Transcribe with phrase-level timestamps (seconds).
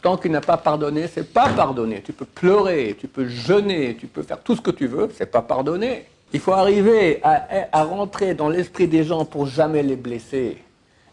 [0.00, 2.02] Tant qu'il n'a pas pardonné, c'est pas pardonné.
[2.02, 5.30] Tu peux pleurer, tu peux jeûner, tu peux faire tout ce que tu veux, c'est
[5.30, 6.06] pas pardonné.
[6.32, 10.58] Il faut arriver à, rentrer dans l'esprit des gens pour jamais les blesser.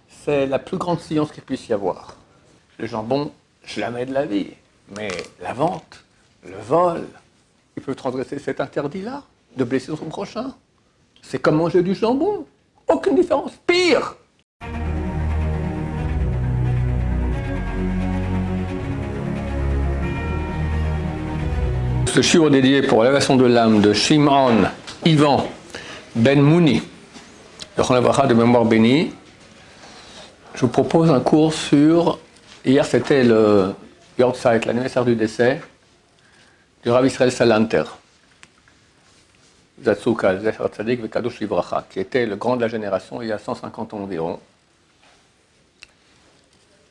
[0.10, 2.18] C'est la plus grande science qu'il puisse y avoir.
[2.78, 3.32] Le jambon,
[3.66, 4.52] jamais de la vie.
[4.96, 5.10] Mais
[5.42, 6.04] la vente,
[6.44, 7.08] le vol,
[7.78, 9.24] il peut transgresser cet interdit-là,
[9.56, 10.54] de blesser son prochain.
[11.22, 12.46] C'est comme manger du jambon.
[12.88, 13.54] Aucune différence.
[13.66, 14.16] Pire
[22.16, 24.70] Ce chiot dédié pour l'élévation de l'âme de Shimon
[25.04, 25.50] Ivan
[26.16, 26.82] Ben Mouni,
[27.78, 29.12] de de mémoire bénie.
[30.54, 32.18] Je vous propose un cours sur.
[32.64, 33.74] Hier, c'était le
[34.18, 35.60] Yortzeit, l'anniversaire du décès
[36.86, 37.84] du Rav Israël Salanter,
[39.84, 43.40] Zatsuka, Zecher Tzadik Vekadosh Livracha, qui était le grand de la génération il y a
[43.40, 44.40] 150 ans environ,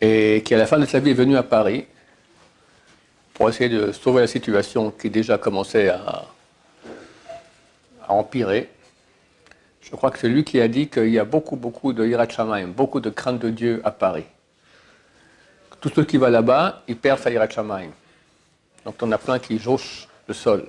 [0.03, 1.87] et qui à la fin de sa vie est venu à Paris
[3.35, 6.25] pour essayer de sauver la situation qui déjà commençait à,
[8.09, 8.71] empirer.
[9.81, 12.29] Je crois que c'est lui qui a dit qu'il y a beaucoup, beaucoup de Hirat
[12.69, 14.25] beaucoup de crainte de Dieu à Paris.
[15.81, 17.49] Tous ceux qui vont là-bas, ils perdent sa Hirat
[18.85, 20.67] Donc on a plein qui jauchent le sol.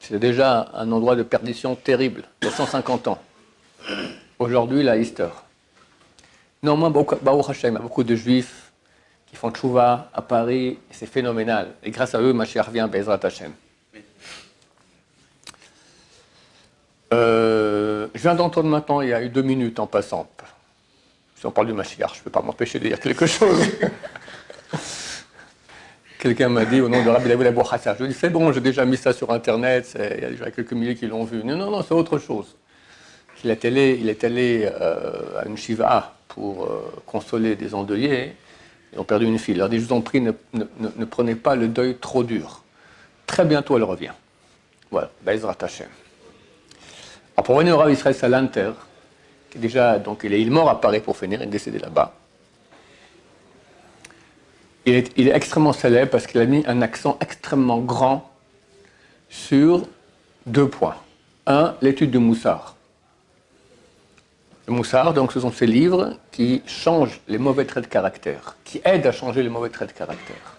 [0.00, 3.18] C'est déjà un endroit de perdition terrible, il y a 150 ans.
[4.38, 5.28] Aujourd'hui, la Easter.
[6.62, 8.65] Néanmoins, Baruch beaucoup de juifs
[9.36, 11.74] qui font à Paris, c'est phénoménal.
[11.82, 13.52] Et grâce à eux, Mashiach vient, Bezrat Hashem.
[17.12, 20.26] Euh, je viens d'entendre maintenant, il y a eu deux minutes en passant.
[21.36, 23.62] Si on parle du Mashiach, je ne peux pas m'empêcher de dire quelque chose.
[26.18, 28.50] Quelqu'un m'a dit au nom de Rabbi David Hassan, je lui ai dit c'est bon,
[28.52, 31.44] j'ai déjà mis ça sur Internet, il y a déjà quelques milliers qui l'ont vu.
[31.44, 32.56] Non, non, non, c'est autre chose.
[33.44, 38.34] Il est allé, il est allé euh, à une shiva pour euh, consoler des endeuillés,
[38.96, 39.54] ils ont perdu une fille.
[39.54, 42.62] Il leur dit, je vous en prie, ne, ne, prenez pas le deuil trop dur.
[43.26, 44.12] Très bientôt, elle revient.
[44.90, 45.88] Voilà, Bezrat Hashem.
[47.36, 48.72] Alors pour revenir au Rav Israël Salanter,
[49.50, 52.14] qui déjà, donc il est, mort à Paris pour finir, il est décédé là-bas.
[54.86, 58.32] Il est, il est, extrêmement célèbre parce qu'il a mis un accent extrêmement grand
[59.28, 59.82] sur
[60.46, 60.96] deux points.
[61.46, 62.76] Un, l'étude du Moussard.
[64.68, 69.06] Moussard, donc, ce sont ces livres qui changent les mauvais traits de caractère, qui aident
[69.06, 70.56] à changer les mauvais traits de caractère.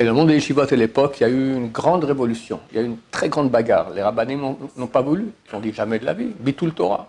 [0.00, 2.76] Et le monde des yeshivot à l'époque, il y a eu une grande révolution, il
[2.76, 3.90] y a eu une très grande bagarre.
[3.90, 7.08] Les rabbinim n'ont pas voulu, ils ont dit jamais de la vie, bitul Torah.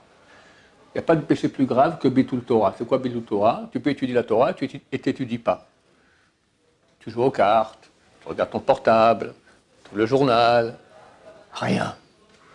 [0.93, 2.75] Il n'y a pas de péché plus grave que bitul Torah.
[2.77, 3.69] C'est quoi bitul Torah?
[3.71, 5.67] Tu peux étudier la Torah tu et tu n'étudies pas.
[6.99, 7.89] Tu joues aux cartes,
[8.21, 9.33] tu regardes ton portable,
[9.93, 10.77] le journal,
[11.53, 11.95] rien.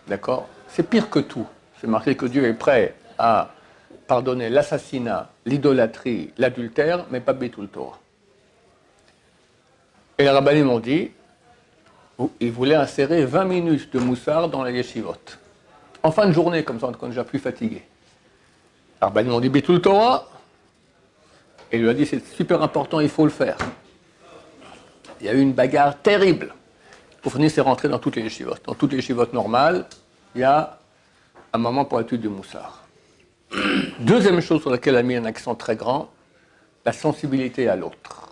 [0.07, 0.47] D'accord?
[0.67, 1.47] C'est pire que tout.
[1.81, 3.51] C'est marqué que Dieu est prêt à
[4.07, 7.99] pardonner l'assassinat, l'idolâtrie, l'adultère, mais pas bitul Torah.
[10.17, 11.11] Et les rabbinim m'ont dit,
[12.39, 15.13] ils voulaient insérer 20 minutes de moussard dans la yeshivot.
[16.01, 17.83] En fin de journée, comme ça, on est déjà plus fatigué.
[19.01, 20.27] Les rabbinim m'ont dit, Bitul Torah.
[21.71, 23.57] Et il lui a dit, c'est super important, il faut le faire.
[25.19, 26.53] Il y a eu une bagarre terrible.
[27.21, 28.55] Pour finir, c'est rentré dans toutes les yeshivot.
[28.65, 29.85] Dans toutes les yeshivot normales,
[30.33, 30.79] il y a
[31.53, 32.86] un moment pour l'étude du moussard.
[33.99, 36.09] Deuxième chose sur laquelle elle a mis un accent très grand,
[36.85, 38.29] la sensibilité à l'autre.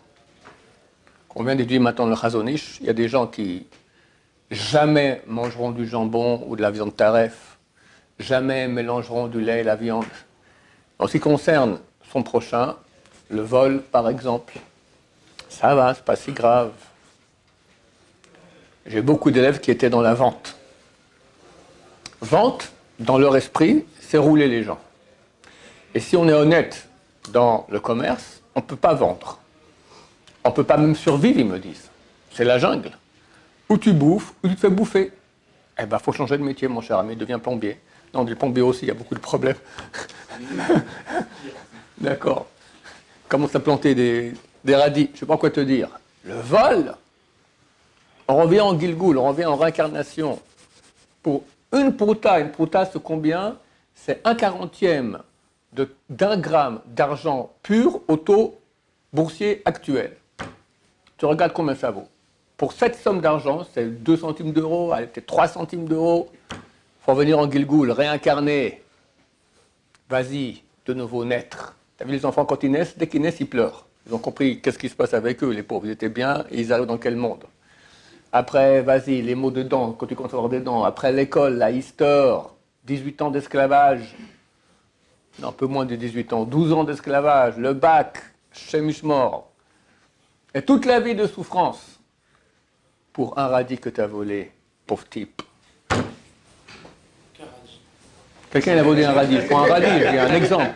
[1.33, 2.77] On vient d'étudier maintenant le chazonish.
[2.81, 3.65] Il y a des gens qui
[4.51, 7.57] jamais mangeront du jambon ou de la viande taref,
[8.19, 10.05] jamais mélangeront du lait et la viande.
[10.99, 11.79] En ce qui concerne
[12.11, 12.75] son prochain,
[13.31, 14.59] le vol par exemple,
[15.49, 16.73] ça va, c'est pas si grave.
[18.85, 20.57] J'ai beaucoup d'élèves qui étaient dans la vente.
[22.21, 24.79] Vente, dans leur esprit, c'est rouler les gens.
[25.95, 26.89] Et si on est honnête
[27.31, 29.39] dans le commerce, on ne peut pas vendre.
[30.43, 31.89] On ne peut pas même survivre, ils me disent.
[32.33, 32.91] C'est la jungle.
[33.69, 35.13] Ou tu bouffes, ou tu te fais bouffer.
[35.79, 37.79] Eh bien, il faut changer de métier, mon cher ami, deviens plombier.
[38.13, 39.55] Non, du plombier aussi, il y a beaucoup de problèmes.
[41.97, 42.47] D'accord.
[43.29, 44.33] Commence à planter des,
[44.67, 45.07] radis.
[45.07, 45.87] Je ne sais pas quoi te dire.
[46.25, 46.93] Le vol,
[48.27, 50.41] on revient en Gilgoul, on revient en réincarnation.
[51.23, 51.43] Pour
[51.73, 53.55] une prouta, une prouta, c'est combien?
[53.95, 55.19] C'est un quarantième
[56.09, 58.59] d'un gramme d'argent pur au taux
[59.13, 60.15] boursier actuel.
[61.17, 62.07] Tu regardes combien ça vaut.
[62.57, 66.29] Pour cette somme d'argent, c'est 2 centimes d'euros, peut-être 3 centimes d'euros.
[66.51, 66.57] Il
[67.05, 68.81] faut venir en Gilgoul, réincarner.
[70.09, 71.75] Vas-y, de nouveau naître.
[71.97, 72.97] Tu as vu les enfants quand ils naissent?
[72.97, 73.85] Dès qu'ils naissent, ils pleurent.
[74.07, 75.85] Ils ont compris qu'est-ce qui se passe avec eux, les pauvres.
[75.85, 77.43] Ils étaient bien ils arrivent dans quel monde?
[78.31, 80.83] Après, vas-y, les mots de dents, quand tu comptes avoir des dents.
[80.83, 84.15] Après l'école, la histoire, 18 ans d'esclavage.
[85.43, 86.43] Un peu moins de 18 ans.
[86.45, 88.17] 12 ans d'esclavage, le bac,
[88.51, 89.51] chemus mort
[90.53, 91.99] Et toute la vie de souffrance
[93.11, 94.51] pour un radis que tu as volé,
[94.85, 95.41] pauvre type.
[98.51, 99.41] Quelqu'un a volé un radis.
[99.41, 100.71] Je prends un radis, j'ai un exemple.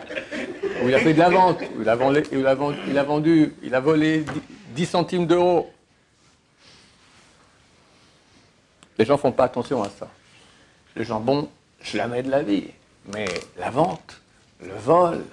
[0.82, 4.24] Où il a fait de la vente, il a, vendu, il a, volé
[4.74, 5.70] 10 centimes d'euros.
[8.98, 10.08] Les gens font pas attention à ça.
[10.94, 11.48] Les gens, bon,
[11.82, 12.68] jamais de la vie.
[13.14, 13.26] Mais
[13.58, 14.19] la vente,
[14.62, 15.24] le vol,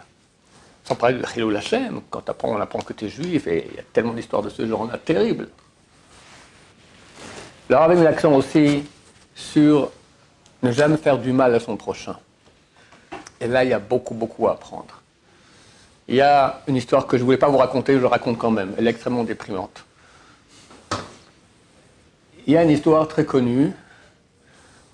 [0.84, 3.80] sans parler de Chilou Lachem, quand on apprend que tu es juif, et il y
[3.80, 5.50] a tellement d'histoires de ce genre-là terribles.
[7.70, 8.86] Alors, avec l'accent aussi
[9.36, 9.92] sur
[10.64, 12.18] ne jamais faire du mal à son prochain.
[13.40, 15.02] Et là, il y a beaucoup, beaucoup à apprendre.
[16.08, 18.38] Il y a une histoire que je ne voulais pas vous raconter, je la raconte
[18.38, 18.74] quand même.
[18.78, 19.84] Elle est extrêmement déprimante.
[22.46, 23.74] Il y a une histoire très connue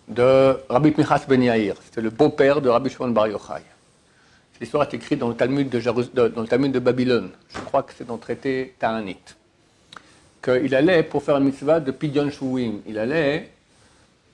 [0.07, 1.75] de Rabbi Pinchas Ben Yair.
[1.86, 3.62] C'était le beau-père de Rabbi Shimon Bar Yochai.
[4.53, 5.79] Cette histoire est écrite dans le Talmud de,
[6.29, 7.31] dans le Talmud de Babylone.
[7.50, 9.17] Je crois que c'est dans le traité Ta'anit.
[10.44, 12.81] Qu'il allait pour faire un mitzvah de Pidyon Shuim.
[12.85, 13.50] Il allait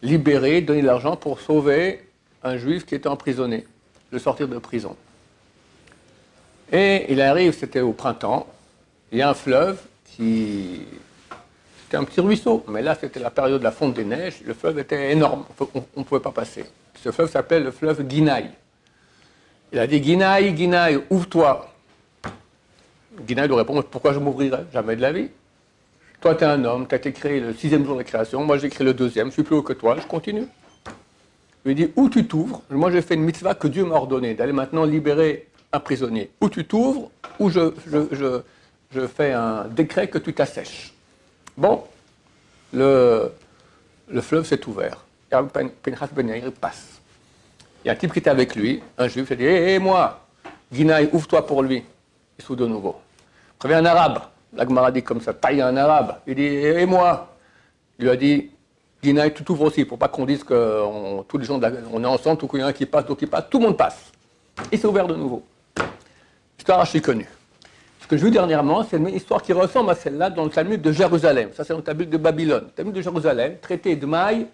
[0.01, 2.01] libérer, donner de l'argent pour sauver
[2.43, 3.65] un juif qui était emprisonné,
[4.11, 4.95] le sortir de prison.
[6.71, 8.47] Et il arrive, c'était au printemps,
[9.11, 10.81] il y a un fleuve qui.
[11.83, 14.53] C'était un petit ruisseau, mais là c'était la période de la fonte des neiges, le
[14.53, 16.65] fleuve était énorme, on ne pouvait pas passer.
[17.01, 18.51] Ce fleuve s'appelait le fleuve Guinaï.
[19.71, 21.69] Il a dit Guinaï, Guinaï, ouvre-toi.
[23.21, 25.29] Guinaï lui répond Pourquoi je m'ouvrirais Jamais de la vie.
[26.21, 28.57] Toi, tu es un homme, tu as été créé le sixième jour de création, moi
[28.57, 30.47] j'ai créé le deuxième, je suis plus haut que toi, je continue.
[31.63, 32.61] Il lui dit Où tu t'ouvres?
[32.69, 36.29] Moi j'ai fait une mitzvah que Dieu m'a ordonné, d'aller maintenant libérer un prisonnier.
[36.41, 37.71] Ou tu t'ouvres, ou je,
[39.07, 40.93] fais un décret que tu t'assèches.
[41.55, 41.83] Bon,
[42.73, 43.31] le,
[44.09, 45.05] le fleuve s'est ouvert.
[45.29, 46.98] Pinchas Ben passe.
[47.83, 50.25] Il y a un type qui était avec lui, un juif, il dit Hé, moi,
[50.71, 51.83] Guinaï, ouvre-toi pour lui.
[52.37, 52.95] Il s'ouvre de nouveau.
[53.57, 54.19] Prévient un arabe.
[54.53, 56.17] La Gemara dit comme ça taille un arabe.
[56.27, 57.35] Il dit Hé, moi.
[57.97, 58.51] Il lui a dit
[59.01, 61.59] Guinaï, tu t'ouvres aussi, pour pas qu'on dise que tous les gens,
[61.93, 63.65] on est ensemble, tout qu'il y en a qui passe, tout qui passe, tout le
[63.65, 64.11] monde passe.
[64.71, 65.43] Il s'est ouvert de nouveau
[66.59, 67.27] histoire archi connue.
[67.99, 70.79] Ce que je veux dernièrement, c'est une histoire qui ressemble à celle-là dans le Talmud
[70.79, 71.49] de Jérusalem.
[71.53, 72.69] Ça, c'est dans le Talmud de Babylone.
[72.75, 74.45] Talmud de Jérusalem, traité de Maï,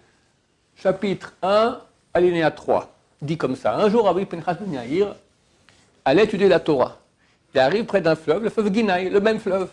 [0.76, 1.78] chapitre 1,
[2.14, 2.95] alinéa 3.
[3.22, 5.14] Dit comme ça Un jour, Rabbi Pinchas ben
[6.04, 6.98] allait étudier la Torah.
[7.54, 9.68] Il arrive près d'un fleuve, le fleuve Guinaï, le même fleuve.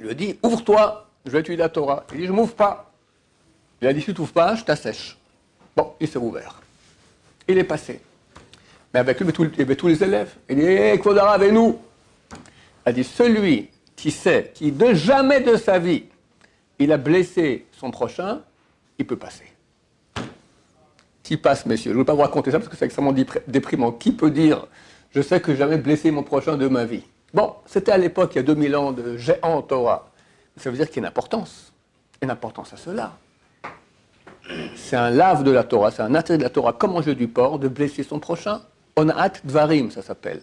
[0.00, 2.04] Il lui dit Ouvre-toi, je vais étudier la Torah.
[2.12, 2.90] Il dit Je m'ouvre pas.
[3.80, 5.16] Il a dit Si tu t'ouvres pas, je t'assèche.
[5.76, 6.60] Bon, il s'est ouvert.
[7.46, 8.00] Il est passé.
[8.92, 10.34] Mais avec lui, il y avait tous les élèves.
[10.48, 11.78] Il dit Hé, hey, avec nous?
[12.86, 16.04] Il dit Celui qui sait, qui de jamais de sa vie,
[16.78, 18.40] il a blessé son prochain,
[18.98, 19.51] il peut passer.
[21.32, 23.14] Qui passe, messieurs Je ne veux pas vous raconter ça parce que c'est extrêmement
[23.46, 23.90] déprimant.
[23.90, 24.66] Qui peut dire
[25.12, 28.32] Je sais que j'ai jamais blessé mon prochain de ma vie Bon, c'était à l'époque,
[28.34, 30.10] il y a 2000 ans, de géant en Torah.
[30.58, 31.72] Ça veut dire qu'il y a une importance.
[32.20, 33.12] Une importance à cela.
[34.76, 37.28] C'est un lave de la Torah, c'est un intérêt de la Torah, comme manger du
[37.28, 38.60] porc, de blesser son prochain.
[38.96, 40.42] Onat Dvarim, ça s'appelle.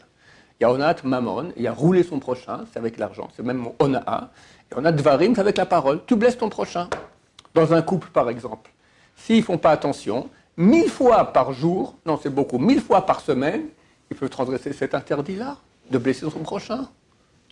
[0.60, 3.44] Il y a Onat Mamon, il y a rouler son prochain, c'est avec l'argent, c'est
[3.44, 4.32] même Onaa.
[4.72, 6.00] Et Onat Dvarim, c'est avec la parole.
[6.08, 6.90] Tu blesses ton prochain.
[7.54, 8.72] Dans un couple, par exemple.
[9.16, 10.30] S'ils ne font pas attention,
[10.60, 13.64] mille fois par jour, non c'est beaucoup, mille fois par semaine,
[14.12, 15.58] ils peuvent transgresser cet interdit-là,
[15.90, 16.88] de blesser son prochain.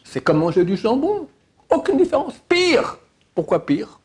[0.03, 1.27] C'est comme manger du jambon.
[1.69, 2.35] Aucune différence.
[2.47, 2.97] Pire.
[3.33, 3.99] Pourquoi pire?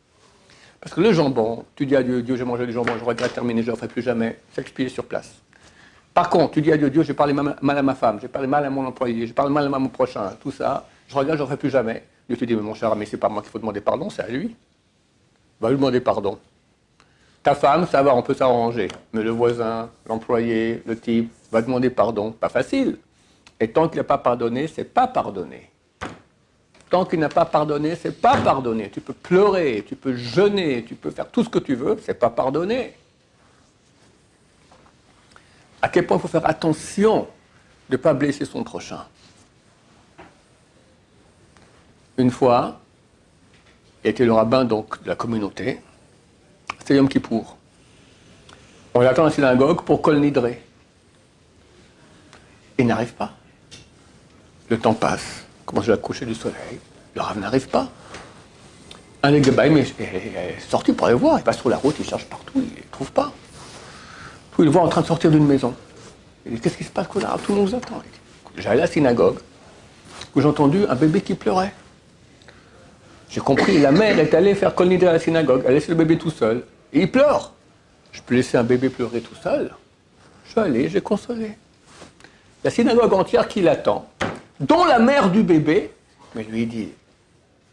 [0.81, 3.35] Parce que le jambon, tu dis à Dieu, Dieu, j'ai mangé du jambon, je regrette
[3.35, 5.33] terminer, je ne le ferai plus jamais, c'est sur place.
[6.15, 8.49] Par contre, tu dis à Dieu, Dieu, j'ai parlé mal à ma femme, j'ai parlé
[8.49, 11.43] mal à mon employé, j'ai parlé mal à mon prochain, tout ça, je regarde, je
[11.43, 12.05] ne ferai plus jamais.
[12.29, 14.23] Dieu te dit, mais mon cher ami, c'est pas moi qu'il faut demander pardon, c'est
[14.23, 14.57] à lui.
[15.61, 16.39] Va lui demander pardon.
[17.43, 18.89] Ta femme, ça va, on peut s'arranger.
[19.13, 22.33] Mais le voisin, l'employé, le type, va demander pardon.
[22.33, 22.99] Pas facile.
[23.59, 25.71] Et tant qu'il n'a pas pardonné, c'est pas pardonné.
[26.89, 28.91] Tant qu'il n'a pas pardonné, c'est pas pardonné.
[28.91, 32.15] Tu peux pleurer, tu peux jeûner, tu peux faire tout ce que tu veux, c'est
[32.15, 32.95] pas pardonné
[35.83, 37.27] à quel point il faut faire attention
[37.91, 39.05] de ne pas blesser son prochain?
[42.17, 42.81] Une fois,
[44.05, 45.81] il était le rabbin donc, de la communauté,
[46.83, 47.57] c'était Yom Kippour.
[48.95, 50.21] On l'attend à la synagogue pour Kol.
[52.77, 53.31] Il n'arrive pas.
[54.69, 56.81] Le temps passe, commence à coucher du soleil,
[57.15, 57.89] le rabbin n'arrive pas.
[59.23, 62.55] Un des est sorti pour aller voir, il passe sur la route, il cherche partout,
[62.57, 63.33] il ne trouve pas.
[64.59, 65.77] Il le voit en train de sortir d'une maison.
[66.45, 68.03] Il dit Qu'est-ce qui se passe, Tout le monde vous attend.
[68.57, 69.39] J'allais à la synagogue,
[70.35, 71.73] où j'ai entendu un bébé qui pleurait.
[73.33, 75.95] J'ai compris, la mère est allée faire coloniser à la synagogue, elle a laissé le
[75.95, 77.55] bébé tout seul, et il pleure.
[78.13, 79.75] Je peux laisser un bébé pleurer tout seul
[80.45, 81.53] Je suis allé, j'ai consolé.
[82.63, 84.07] La synagogue entière qui l'attend,
[84.61, 85.93] dont la mère du bébé,
[86.35, 86.91] mais lui dit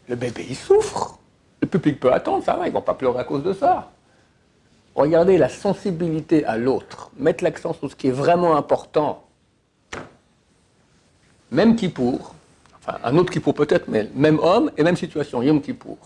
[0.08, 1.18] Le bébé, il souffre.
[1.60, 3.90] Le public peut attendre, ça va, ils ne vont pas pleurer à cause de ça.
[4.94, 9.24] Regardez la sensibilité à l'autre, mettre l'accent sur ce qui est vraiment important.
[11.50, 12.34] Même Kippour,
[12.82, 15.98] enfin un autre Kippour peut-être, mais même homme et même situation, Yom Kippour.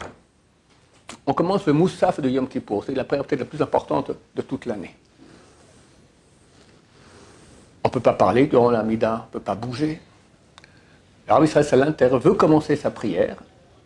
[1.27, 4.43] On commence le Moussaf de Yom Kippour, c'est la prière peut-être la plus importante de
[4.43, 4.95] toute l'année.
[7.83, 10.01] On ne peut pas parler durant la Mida, on ne peut pas bouger.
[11.29, 13.37] Alors Israël Salinter veut commencer sa prière,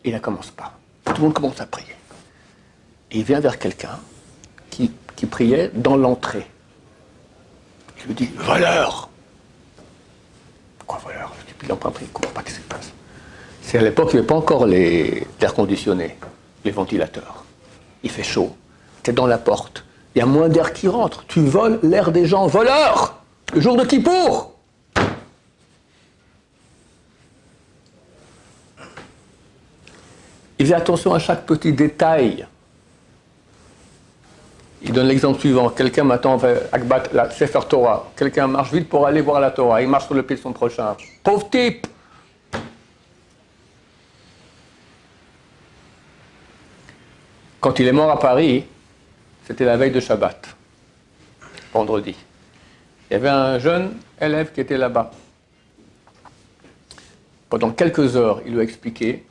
[0.05, 0.79] il ne commence pas.
[1.05, 1.95] Tout le monde commence à prier.
[3.11, 3.99] Et il vient vers quelqu'un
[4.71, 4.91] qui,
[5.27, 6.47] priait dans l'entrée.
[7.99, 9.09] Il lui dit Voleur
[10.87, 11.35] Quoi, voleur?
[11.71, 12.93] En prend il ne comprend pas ce qui se passe.
[13.63, 16.17] C'est à l'époque, il n'y avait pas encore les air conditionnés,
[16.65, 17.45] les ventilateurs.
[18.03, 18.57] Il fait chaud,
[19.03, 19.85] tu es dans la porte,
[20.15, 21.25] il y a moins d'air qui rentre.
[21.27, 22.47] Tu voles l'air des gens.
[22.47, 23.23] Voleur
[23.55, 24.55] Le jour de Kippour
[30.59, 32.47] Il fait attention à chaque petit détail.
[34.83, 35.71] Il donne l'exemple suivant.
[35.71, 36.39] Quelqu'un m'attend
[36.73, 38.11] Akbat, la Sefer Torah.
[38.17, 39.83] Quelqu'un marche vite pour aller voir la Torah.
[39.83, 40.97] Il marche sur le pied de son prochain.
[41.23, 41.87] Pauvre type
[47.61, 48.65] Quand il est mort à Paris,
[49.45, 50.47] c'était la veille de Shabbat,
[51.73, 52.15] vendredi.
[53.11, 55.11] Il y avait un jeune élève qui était là-bas.
[57.51, 59.25] Pendant quelques heures, il lui a expliqué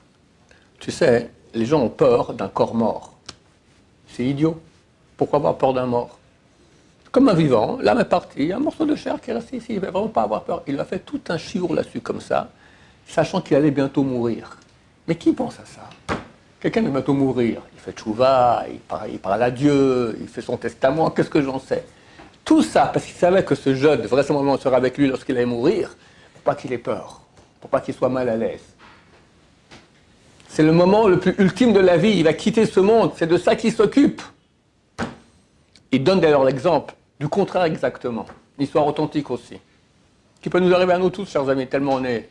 [0.80, 3.14] tu sais, les gens ont peur d'un corps mort.
[4.08, 4.62] C'est idiot.
[5.18, 6.18] Pourquoi avoir peur d'un mort
[7.12, 9.34] Comme un vivant, l'âme est partie, il y a un morceau de chair qui est
[9.34, 10.62] resté ici, il ne va vraiment pas avoir peur.
[10.68, 12.50] Il a fait tout un chiour là-dessus comme ça,
[13.08, 14.58] sachant qu'il allait bientôt mourir.
[15.08, 15.90] Mais qui pense à ça
[16.60, 20.58] Quelqu'un va bientôt mourir, il fait tchouva, il parle, il à Dieu, il fait son
[20.58, 21.84] testament, qu'est-ce que j'en sais
[22.44, 25.96] Tout ça parce qu'il savait que ce jeune, vraisemblablement, serait avec lui lorsqu'il allait mourir,
[26.34, 27.22] pour pas qu'il ait peur,
[27.62, 28.64] pour pas qu'il soit mal à l'aise.
[30.58, 32.18] C'est le moment le plus ultime de la vie.
[32.18, 33.12] Il va quitter ce monde.
[33.16, 34.24] C'est de ça qu'il s'occupe.
[35.92, 38.26] Il donne d'ailleurs l'exemple du contraire exactement.
[38.58, 39.58] Une histoire authentique aussi.
[40.42, 42.30] Qui peut nous arriver à nous tous, chers amis, tellement on est.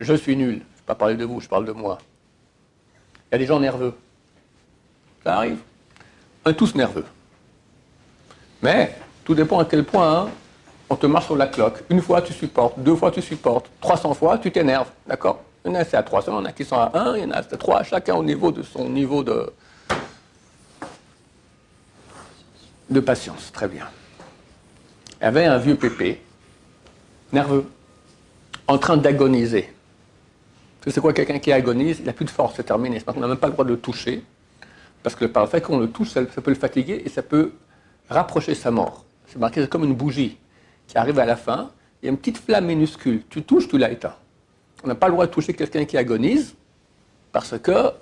[0.00, 0.48] Je suis nul.
[0.48, 1.98] Je ne vais pas parler de vous, je parle de moi.
[3.30, 3.94] Il y a des gens nerveux.
[5.22, 5.58] Ça arrive.
[6.46, 7.04] Est tous nerveux.
[8.62, 10.28] Mais tout dépend à quel point hein,
[10.90, 11.82] on te marche sur la cloque.
[11.90, 14.90] Une fois tu supportes, deux fois tu supportes, 300 fois tu t'énerves.
[15.06, 15.42] D'accord?
[15.64, 17.16] Il y en a c'est à 300, il y en a qui sont à 1,
[17.16, 19.50] il y en a c'est à 3, chacun au niveau de son niveau de,
[22.94, 23.52] de patience.
[23.52, 23.86] Très bien.
[25.20, 26.22] Il y avait un vieux pépé,
[27.32, 27.66] nerveux,
[28.66, 29.70] en train d'agoniser.
[30.86, 33.02] C'est quoi quelqu'un qui agonise Il n'a plus de force, c'est terminé.
[33.06, 34.22] On n'a même pas le droit de le toucher,
[35.02, 37.52] parce que par le fait qu'on le touche, ça, peut le fatiguer et ça peut
[38.08, 39.04] rapprocher sa mort.
[39.26, 40.38] C'est marqué comme une bougie
[40.86, 41.70] qui arrive à la fin,
[42.02, 43.22] il y a une petite flamme minuscule.
[43.30, 44.14] Tu touches, tu l'as éteint.
[44.82, 46.54] On n'a pas le droit de toucher quelqu'un qui agonise,
[47.32, 47.92] parce que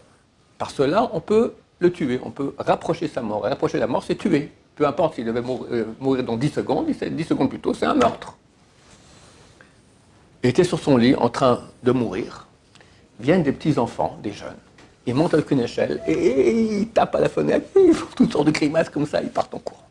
[0.58, 3.42] par cela, on peut le tuer, on peut rapprocher sa mort.
[3.44, 4.50] Rapprocher la mort, c'est tuer.
[4.75, 7.95] Peu importe s'il devait euh, mourir dans 10 secondes, 10 secondes plus tôt, c'est un
[7.95, 8.37] meurtre.
[10.43, 12.47] Il était sur son lit en train de mourir.
[13.21, 14.57] Viennent des petits-enfants, des jeunes.
[15.07, 18.47] Ils montent avec une échelle et, ils tapent à la fenêtre, ils font toutes sortes
[18.47, 19.88] de grimaces comme ça, ils partent en courant.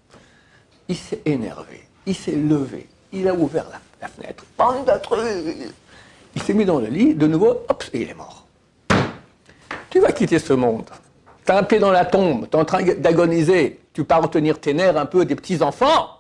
[0.88, 3.66] Il s'est énervé, il s'est levé, il a ouvert
[4.02, 4.46] la, fenêtre.
[4.58, 5.64] Bande de
[6.34, 8.46] il s'est mis dans le lit, de nouveau, hop, et il est mort.
[9.90, 10.90] Tu vas quitter ce monde.
[11.46, 13.81] Tu as un pied dans la tombe, tu es en train d'agoniser.
[13.94, 16.18] Tu pars retenir tes nerfs un peu des petits-enfants.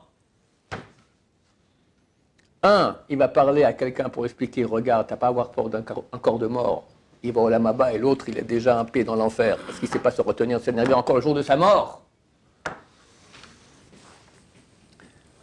[2.63, 5.69] Un, il va parler à quelqu'un pour expliquer, regarde, tu n'as pas à avoir peur
[5.69, 6.83] d'un corps de mort.
[7.23, 9.87] Il va au Lamaba et l'autre, il est déjà un pied dans l'enfer parce qu'il
[9.87, 12.01] ne sait pas se retenir, s'énerver encore le jour de sa mort.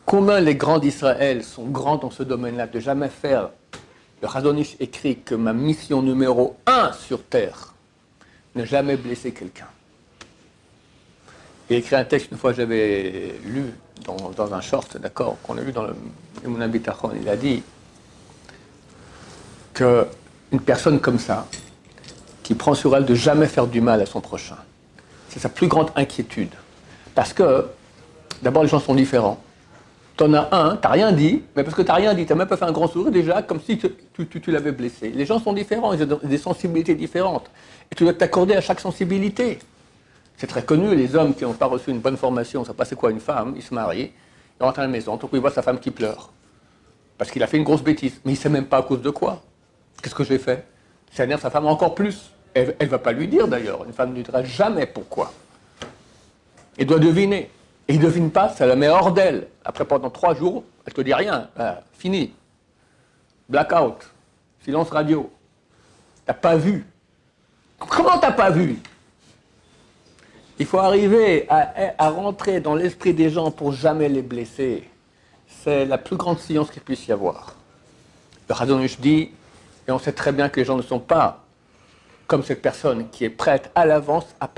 [0.05, 3.51] Combien les grands d'Israël sont grands dans ce domaine-là, de jamais faire
[4.23, 7.75] le Razonich écrit que ma mission numéro un sur Terre,
[8.55, 9.69] ne jamais blesser quelqu'un.
[11.71, 13.65] Il a écrit un texte, une fois j'avais lu
[14.05, 17.63] dans, un short, d'accord, qu'on a lu dans le Bitachon, il a dit
[19.75, 21.47] qu'une personne comme ça,
[22.43, 24.57] qui prend sur elle de jamais faire du mal à son prochain,
[25.29, 26.55] c'est sa plus grande inquiétude.
[27.15, 27.67] Parce que,
[28.43, 29.39] d'abord, les gens sont différents.
[30.17, 32.57] T'en as un, t'as rien dit, mais parce que t'as rien dit, t'as même pas
[32.57, 35.11] fait un grand sourire déjà, comme si tu, l'avais blessé.
[35.11, 37.51] Les gens sont différents, ils ont des sensibilités différentes.
[37.93, 39.59] Et tu dois t'accorder à chaque sensibilité.
[40.39, 43.11] C'est très connu, les hommes qui n'ont pas reçu une bonne formation, ça passe quoi
[43.11, 44.13] une femme, ils se marient,
[44.59, 46.31] ils rentrent à la maison, donc il voit sa femme qui pleure.
[47.19, 49.03] Parce qu'il a fait une grosse bêtise, mais il ne sait même pas à cause
[49.03, 49.43] de quoi.
[50.01, 50.65] Qu'est-ce que j'ai fait?
[51.13, 52.31] Ça énerve sa femme encore plus.
[52.55, 55.33] Elle ne va pas lui dire d'ailleurs, une femme ne lui dira jamais pourquoi.
[56.79, 57.51] Elle doit deviner.
[57.89, 59.49] Et il ne devine pas, ça la met hors d'elle.
[59.65, 61.49] Après, pendant trois jours, elle ne te dit rien.
[61.59, 62.33] Ah, fini.
[63.49, 64.09] Blackout.
[64.65, 65.29] Silence radio.
[66.15, 66.87] Tu n'as pas vu.
[67.81, 68.79] Comment t'as pas vu?
[70.61, 74.91] Il faut arriver à, rentrer dans l'esprit des gens pour jamais les blesser.
[75.47, 77.55] C'est la plus grande science qu'il puisse y avoir.
[78.49, 79.31] Le Radonush dit,
[79.87, 81.45] et on sait très bien que les gens ne sont pas
[82.27, 84.49] comme cette personne qui est prête à l'avance à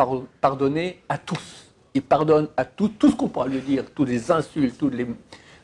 [0.41, 1.67] pardonner à tous.
[1.93, 5.07] Il pardonne à tout, tout ce qu'on pourra lui dire, tous les insultes, tous les,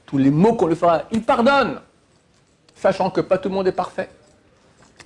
[0.05, 1.05] tous les mots qu'on lui fera.
[1.13, 1.81] Il pardonne,
[2.75, 4.11] sachant que pas tout le monde est parfait.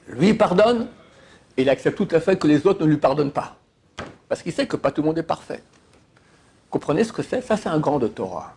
[0.08, 0.88] Lui pardonne,
[1.56, 3.59] et il accepte tout à fait que les autres ne lui pardonnent pas.
[4.30, 5.60] Parce qu'il sait que pas tout le monde est parfait.
[6.70, 7.40] Comprenez ce que c'est?
[7.40, 8.54] Ça, c'est un grand de Torah.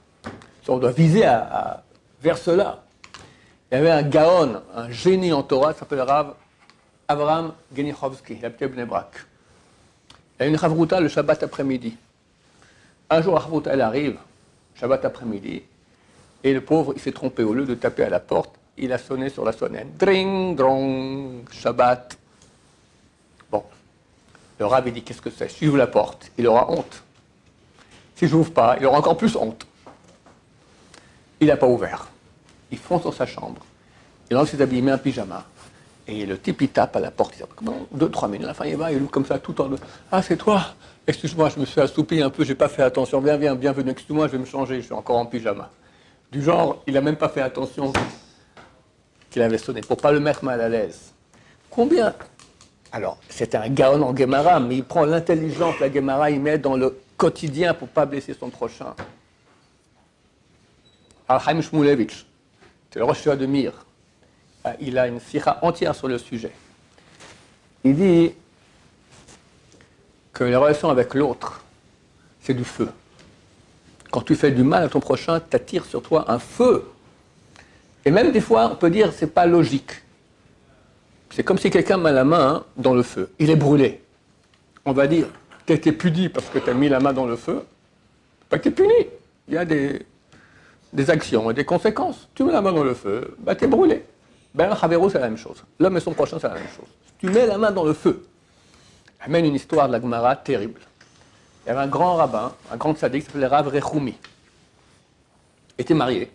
[0.68, 1.26] On doit viser
[2.22, 2.84] vers cela.
[3.72, 6.36] Il y avait un Gaon, un génie en Torah, s'appelle Rav
[7.08, 9.26] Avraham Genichovski, il habitait Bnebrak.
[10.40, 11.98] Il y a une Ravruta le Shabbat après-midi.
[13.10, 14.20] Un jour, la elle arrive,
[14.76, 15.64] Shabbat après-midi,
[16.44, 17.42] et le pauvre, il s'est trompé.
[17.42, 19.98] Au lieu de taper à la porte, il a sonné sur la sonnette.
[19.98, 22.20] Dring, drong, Shabbat.
[24.60, 25.52] Le Rav, il dit Qu'est-ce que c'est?
[25.62, 27.04] J'ouvre la porte, il aura honte.
[28.16, 29.66] Si je n'ouvre pas, il aura encore plus honte.
[31.40, 32.08] Il n'a pas ouvert.
[32.72, 33.62] Il fonce dans sa chambre.
[34.30, 35.46] Il enlève ses habits, il met un pyjama.
[36.08, 37.36] Et le type, il tape à la porte.
[37.40, 38.46] Il dit Deux, trois minutes.
[38.46, 39.70] À la fin, il va, il ouvre comme ça, tout en.
[40.12, 40.62] Ah, c'est toi?
[41.06, 43.20] Excuse-moi, je me suis assoupi un peu, j'ai pas fait attention.
[43.20, 43.92] Viens, viens, bienvenue.
[43.92, 45.70] Excuse-moi, je vais me changer, je suis encore en pyjama.
[46.32, 47.92] Du genre, il n'a même pas fait attention
[49.30, 51.14] qu'il avait sonné, pour pas le mettre mal à l'aise.
[51.70, 52.14] Combien
[52.94, 56.78] Alors, c'est un gaon en Gemara, mais il prend l'intelligence, la Gemara, il met dans
[56.78, 58.94] le quotidien pour pas blesser son prochain.
[61.28, 62.26] Al-Haim Shmulevich,
[62.92, 63.74] c'est le Rosh de Mir,
[64.64, 66.52] ah, il a une sira entière sur le sujet.
[67.84, 68.34] Il dit
[70.32, 71.64] que la relation avec l'autre,
[72.42, 72.90] c'est du feu.
[74.12, 76.86] Quand tu fais du mal à ton prochain, tu attires sur toi un feu
[78.06, 79.92] et même des fois, on peut dire c'est pas logique.
[81.36, 83.32] C'est comme si quelqu'un met la main dans le feu.
[83.40, 84.04] Il est brûlé.
[84.86, 85.26] On va dire,
[85.66, 87.66] tu été puni parce que tu as mis la main dans le feu.
[88.50, 89.08] Pas que tu es puni.
[89.48, 90.06] Il y a des,
[91.10, 92.30] actions et des conséquences.
[92.36, 94.06] Tu mets la main dans le feu, bah, tu es brûlé.
[94.54, 95.64] Ben, Javero, c'est la même chose.
[95.80, 96.86] L'homme et son prochain, c'est la même chose.
[97.18, 98.28] tu mets la main dans le feu,
[99.20, 100.82] amène une histoire de la Gemara terrible.
[101.66, 104.16] Il y avait un grand rabbin, un grand sadique qui s'appelait Rav Rechoumi.
[105.80, 106.32] Il était marié.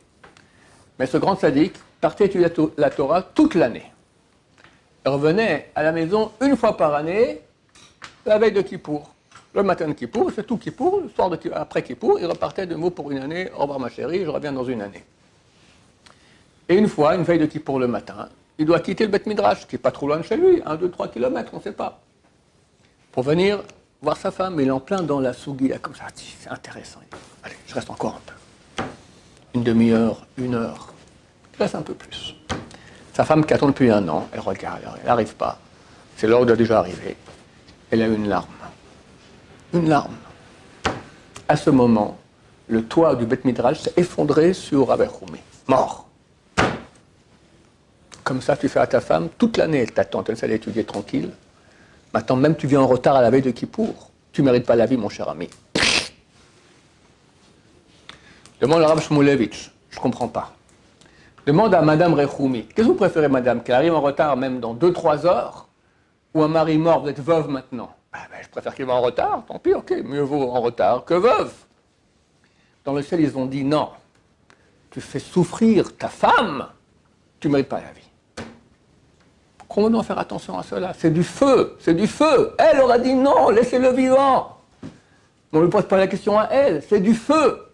[0.99, 3.93] Mais ce grand sadique partait étudier la Torah toute l'année.
[5.09, 7.41] Revenait à la maison une fois par année,
[8.27, 9.11] la veille de Kippour.
[9.55, 11.01] Le matin de Kippour, c'est tout Kippour.
[11.03, 13.51] Le soir de, après Kippour, il repartait de mots pour une année.
[13.57, 15.05] Au revoir ma chérie, je reviens dans une année.
[16.69, 19.67] Et une fois, une veille de Kippour le matin, il doit quitter le Beth Midrash,
[19.67, 21.73] qui n'est pas trop loin de chez lui, 1, 2, 3 kilomètres, on ne sait
[21.73, 22.01] pas,
[23.13, 23.63] pour venir
[24.03, 24.61] voir sa femme.
[24.61, 26.05] Il est en plein dans la sougi, comme ça.
[26.15, 27.01] C'est intéressant.
[27.43, 28.35] Allez, je reste encore un peu
[29.55, 30.93] une demi-heure, une heure.
[31.55, 32.37] Je reste un peu plus.
[33.19, 35.59] Sa femme qui attend depuis un an, elle regarde, elle n'arrive pas.
[36.17, 37.17] C'est l'heure de déjà arriver.
[37.91, 38.47] Elle a une larme.
[39.75, 40.15] Une larme.
[41.49, 42.17] À ce moment,
[42.69, 45.07] le toit du Beth Midrash s'est effondré sur Rabbi
[45.67, 46.07] Mort.
[48.23, 51.33] Comme ça, tu fais à ta femme, toute l'année, elle t'attend, elle sait étudier tranquille.
[52.15, 54.13] Maintenant, même tu viens en retard à la veille de Kippour.
[54.31, 55.51] Tu mérites pas la vie, mon cher ami.
[58.61, 60.55] Demande à Rav Shmulevich, je ne comprends pas.
[61.49, 64.75] Demande à Madame Rechoumi, qu'est-ce que vous préférez, Madame, qu'elle arrive en retard même dans
[64.75, 65.67] 2-3 heures,
[66.35, 67.89] ou un mari mort, vous êtes veuve maintenant?
[68.13, 71.07] Ah, ben, Je préfère qu'il va en retard, tant pis, ok, mieux vaut en retard
[71.07, 71.51] que veuve.
[72.85, 73.89] Dans le ciel, ils ont dit non,
[74.91, 76.67] tu fais souffrir ta femme,
[77.41, 78.47] tu ne mérites pas la vie.
[79.71, 80.93] Comment doit faire attention à cela?
[80.93, 82.55] C'est du feu, c'est du feu.
[82.59, 84.59] Elle aura dit non, laissez-le vivant.
[85.55, 87.68] On ne lui pose pas la question à elle, c'est du feu.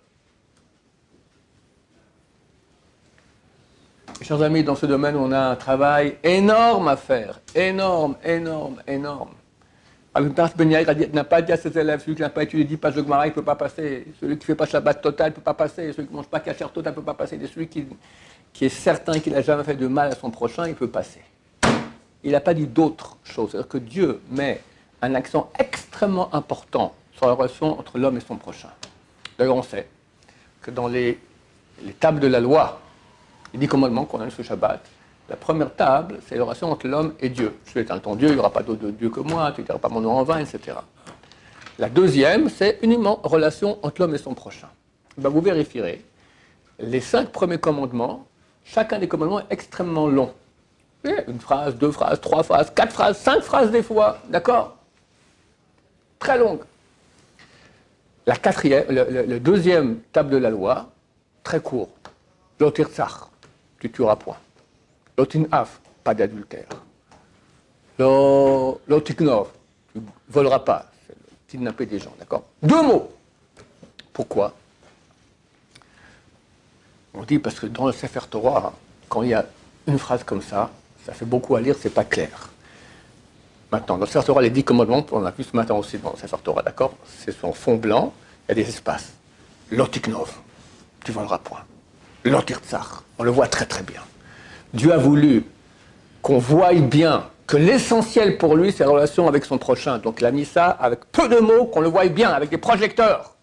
[4.22, 7.40] Chers amis, dans ce domaine, on a un travail énorme à faire.
[7.55, 9.31] Énorme, énorme, énorme.
[10.12, 10.68] Prince Ben
[11.12, 13.27] n'a pas dit à ses élèves, celui qui n'a pas étudié 10 pages de Gemara,
[13.27, 14.07] il ne peut pas passer.
[14.20, 15.92] Celui qui ne fait pas Shabbat total, il ne peut pas passer.
[15.92, 17.38] Celui qui ne mange pas Kacher total, il ne peut pas passer.
[17.42, 17.87] Et celui qui,
[18.61, 21.22] est certain qu'il n'a jamais fait de mal à son prochain, il peut passer.
[22.22, 23.50] Il n'a pas dit d'autres choses.
[23.50, 24.62] C'est-à-dire que Dieu met
[25.03, 28.70] un accent extrêmement important sur la relation entre l'homme et son prochain.
[29.37, 29.88] D'ailleurs, on sait
[30.62, 31.18] que dans les
[31.98, 32.81] tables de la loi,
[33.55, 34.81] les dix commandements qu'on a ce Shabbat.
[35.29, 37.57] La première table, c'est l'oration entre l'homme et Dieu.
[37.64, 39.79] Je suis ton Dieu, il n'y aura pas d'autre Dieu que moi, tu ne diras
[39.79, 40.77] pas mon nom en vain, etc.
[41.79, 44.69] La deuxième, c'est uniquement relation entre l'homme et son prochain.
[45.17, 46.05] Ben, vous vérifierez,
[46.81, 48.27] les cinq premiers commandements,
[48.64, 50.35] chacun des commandements est extrêmement long.
[51.05, 54.77] Une phrase, deux phrases, trois phrases, quatre phrases, cinq phrases des fois, d'accord?
[56.19, 56.61] Très longue.
[58.27, 60.90] La deuxième table de la loi,
[61.45, 61.90] très court.
[62.59, 63.29] L'otirzach
[63.85, 64.38] tu tueras point.
[65.18, 66.68] L'otinaf, pas d'adultère.
[67.99, 69.49] L'otiknov,
[69.92, 70.87] Tu ne voleras pas.
[71.47, 72.44] Kidnapper des gens, d'accord?
[72.62, 73.12] Deux mots.
[74.12, 74.55] Pourquoi?
[77.12, 78.73] On dit parce que dans le Sefer Torah,
[79.11, 79.44] quand il y a
[79.87, 80.70] une phrase comme ça,
[81.05, 82.49] ça fait beaucoup à lire, c'est pas clair.
[83.70, 86.12] Maintenant, dans le Sefer Torah, les dix commandements, on a vu ce matin aussi dans
[86.12, 86.94] le Sefer Torah, d'accord?
[87.07, 88.14] C'est son fond blanc,
[88.49, 89.12] il y a des espaces.
[89.70, 90.33] Lotiknov,
[91.05, 91.64] tu voleras point.
[92.30, 94.00] Lotirtsar, on le voit très très bien.
[94.72, 95.44] Dieu a voulu
[96.22, 99.98] qu'on voie bien que l'essentiel pour lui, c'est la relation avec son prochain.
[99.98, 102.58] Donc il a mis ça avec peu de mots, qu'on le voie bien, avec des
[102.58, 103.37] projecteurs.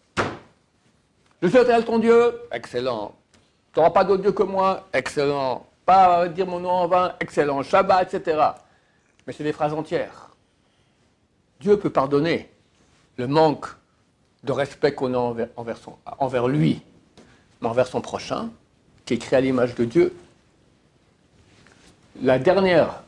[1.42, 3.14] Je suis éternel ton Dieu, excellent.
[3.74, 5.66] Tu n'auras pas d'autre Dieu que moi, excellent.
[5.86, 7.62] Pas dire mon nom en vain, excellent.
[7.64, 8.40] Shabbat, etc.
[9.26, 10.30] Mais c'est des phrases entières.
[11.60, 12.50] Dieu peut pardonner
[13.18, 13.68] le manque
[14.44, 15.48] de respect qu'on a
[16.18, 16.82] envers lui,
[17.62, 18.50] mais envers son prochain,
[19.06, 20.14] qui est créé à l'image de Dieu.
[22.22, 23.04] La dernière,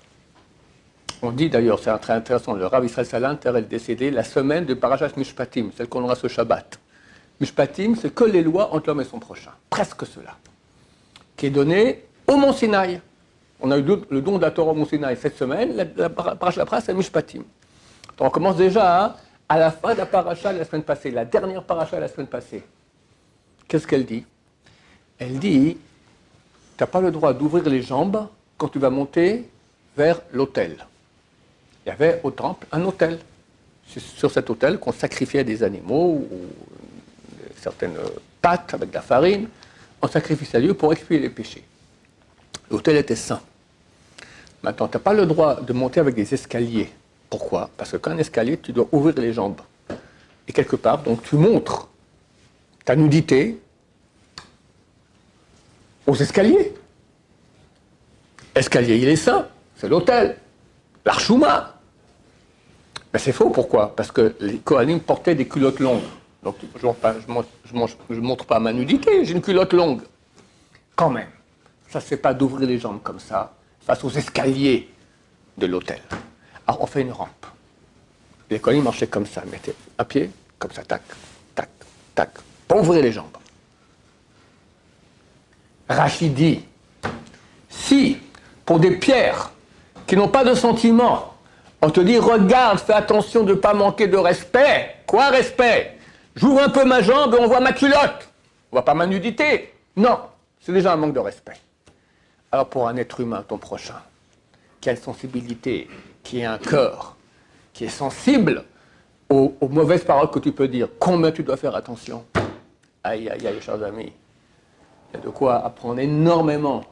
[1.21, 4.73] on dit d'ailleurs, c'est très intéressant, le Rav Israël Salanter est décédé la semaine de
[4.73, 6.79] Parashat Mishpatim, celle qu'on aura ce Shabbat.
[7.39, 10.35] Mishpatim, c'est que les lois entre l'homme et son prochain, presque cela,
[11.37, 13.01] qui est donné au Mont Sinaï.
[13.59, 16.09] On a eu le don de la Torah au Mont Sinaï cette semaine, la, la,
[16.09, 17.43] la c'est Mishpatim.
[18.19, 19.17] On commence déjà
[19.49, 22.63] à la fin de la paracha la semaine passée, la dernière paracha la semaine passée.
[23.67, 24.25] Qu'est-ce qu'elle dit?
[25.23, 25.77] Elle dit,
[26.77, 29.47] tu n'as pas le droit d'ouvrir les jambes quand tu vas monter
[29.95, 30.85] vers l'autel.
[31.85, 33.19] Il y avait au temple un autel.
[33.87, 36.39] Sur cet autel qu'on sacrifiait des animaux ou
[37.61, 37.95] certaines
[38.41, 39.47] pâtes avec de la farine.
[40.01, 41.63] On sacrifiait à Dieu pour expier les péchés.
[42.69, 43.41] L'autel était saint.
[44.61, 46.89] Maintenant, tu n'as pas le droit de monter avec des escaliers.
[47.29, 47.69] Pourquoi?
[47.77, 49.61] Parce que un escalier, tu dois ouvrir les jambes.
[50.47, 51.87] Et quelque part, donc tu montres
[52.83, 53.61] ta nudité
[56.07, 56.73] aux escaliers.
[58.55, 60.37] Escalier, il est saint, c'est l'hôtel,
[61.05, 61.79] l'archouma.
[63.11, 63.95] Mais c'est faux, pourquoi?
[63.95, 66.03] Parce que les Kohanim portaient des culottes longues.
[66.43, 70.01] Donc je ne montre pas ma nudité, j'ai une culotte longue.
[70.95, 71.29] Quand même,
[71.89, 74.89] ça ne pas d'ouvrir les jambes comme ça, face aux escaliers
[75.57, 75.99] de l'hôtel.
[76.67, 77.45] Alors on fait une rampe.
[78.49, 81.01] Les Kohanim marchaient comme ça, mettaient un pied, comme ça, tac,
[81.55, 81.69] tac,
[82.13, 82.29] tac,
[82.67, 83.37] pour ouvrir les jambes.
[85.89, 86.63] Rachid dit,
[87.69, 88.17] si
[88.65, 89.51] pour des pierres
[90.07, 91.33] qui n'ont pas de sentiment,
[91.81, 94.95] on te dit regarde, fais attention de ne pas manquer de respect.
[95.05, 95.97] Quoi respect?
[96.35, 98.29] J'ouvre un peu ma jambe et on voit ma culotte.
[98.71, 99.73] On voit pas ma nudité.
[99.95, 100.19] Non,
[100.61, 101.57] c'est déjà un manque de respect.
[102.51, 104.01] Alors pour un être humain, ton prochain,
[104.79, 105.89] quelle sensibilité,
[106.23, 107.17] qui a un cœur,
[107.73, 108.63] qui est sensible
[109.29, 112.23] aux, aux, mauvaises paroles que tu peux dire, combien tu dois faire attention?
[113.03, 114.13] Aïe, aïe, aïe, chers amis.
[115.13, 116.83] Il y a de quoi apprendre énormément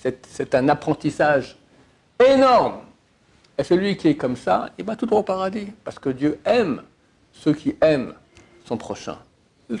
[0.00, 1.56] c'est un apprentissage
[2.18, 2.80] énorme.
[3.58, 5.68] Et celui qui est comme ça, il va tout droit au paradis.
[5.84, 6.82] Parce que Dieu aime
[7.32, 8.14] ceux qui aiment
[8.64, 9.18] son prochain.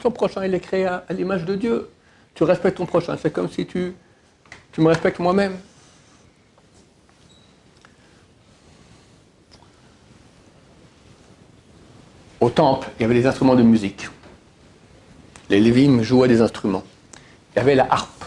[0.00, 1.88] Son prochain, il est créé à, l'image de Dieu.
[2.34, 3.16] Tu respectes ton prochain.
[3.16, 3.94] C'est comme si tu,
[4.72, 5.56] tu me respectes moi-même.
[12.40, 14.08] Au temple, il y avait des instruments de musique.
[15.48, 16.84] Les Lévim jouaient des instruments.
[17.54, 18.24] Il y avait la harpe.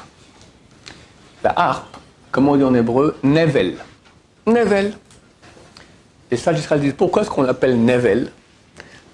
[1.44, 1.98] La harpe,
[2.32, 3.78] comme on dit en hébreu, nevel.
[4.46, 4.94] Nevel.
[6.32, 8.32] Les sages d'Israël disent pourquoi est-ce qu'on l'appelle nevel?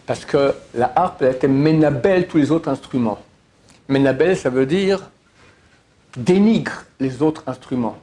[0.06, 3.19] Parce que la harpe, elle était ménabel tous les autres instruments.
[3.88, 5.10] Ménabel, ça veut dire
[6.17, 7.98] dénigre les autres instruments.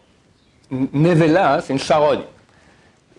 [0.71, 2.23] Nevela, hein, c'est une charogne.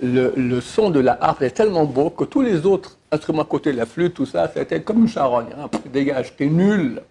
[0.02, 3.72] Le, son de la harpe est tellement beau que tous les autres instruments à côté,
[3.72, 5.48] la flûte, tout ça, c'était comme une charogne.
[5.58, 5.70] Hein.
[5.92, 7.02] Dégage, t'es nul.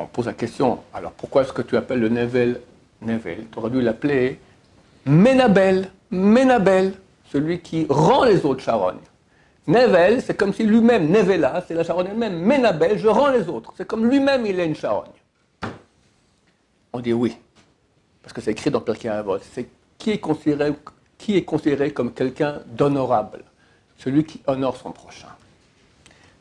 [0.00, 2.60] On pose la question, alors pourquoi est-ce que tu appelles le Nevel?
[3.02, 4.38] Nevel Tu aurais dû l'appeler
[5.06, 6.94] Ménabel, Ménabel,
[7.30, 8.98] celui qui rend les autres charognes.
[9.66, 12.38] Nevel, c'est comme si lui-même, Nevela, c'est la charogne elle-même.
[12.38, 13.72] Ménabel, je rends les autres.
[13.76, 15.10] C'est comme lui-même, il est une charogne.
[16.92, 17.36] On dit oui,
[18.22, 19.38] parce que c'est écrit dans Pirkei Avot.
[19.52, 20.72] C'est qui est considéré,
[21.18, 23.44] qui est considéré comme quelqu'un d'honorable?
[23.98, 25.28] Celui qui honore son prochain.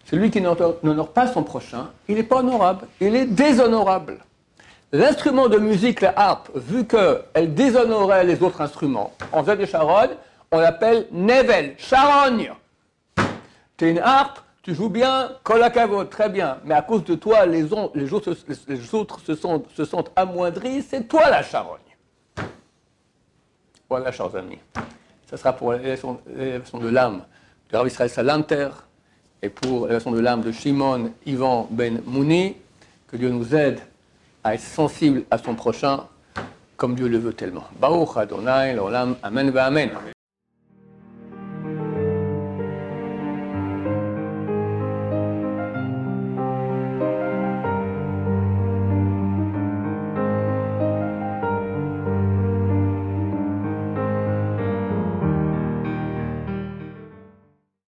[0.10, 4.18] Celui qui n'honore pas son prochain, il n'est pas honorable, il est déshonorable.
[4.92, 10.16] L'instrument de musique, la harpe, vu qu'elle déshonorait les autres instruments, en faisait des charognes,
[10.52, 12.52] on l'appelle nevel, charogne.
[13.78, 17.46] Tu es une harpe, tu joues bien, colacavo, très bien, mais à cause de toi,
[17.46, 21.78] les, autres, se, sont, se sentent amoindris, c'est toi la charogne.
[23.88, 24.58] Voilà, chers amis.
[25.30, 27.22] Ce sera pour l'élection de l'âme
[27.72, 28.70] de Rav Israël Salanter,
[29.42, 32.56] et pour la de l'âme de Shimon Ivan Ben Mouni,
[33.08, 33.80] que Dieu nous aide
[34.44, 36.06] à être sensible à son prochain
[36.78, 37.66] comme Dieu le veut tellement.
[37.80, 39.90] Baruch Adonai, l'olam, amen amen.